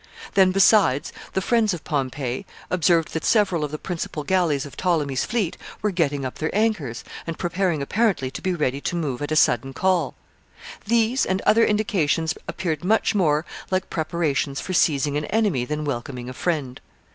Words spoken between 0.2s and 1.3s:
Then, besides,